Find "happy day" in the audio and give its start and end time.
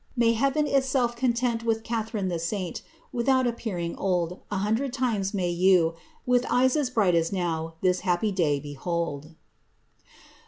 7.99-8.59